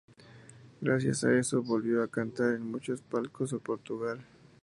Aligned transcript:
Gracias 0.81 1.23
a 1.25 1.31
eso, 1.37 1.61
volvió 1.61 2.01
a 2.01 2.07
cantar 2.07 2.55
en 2.55 2.71
muchos 2.71 3.03
palcos 3.03 3.51
de 3.51 3.59
Portugal. 3.59 4.25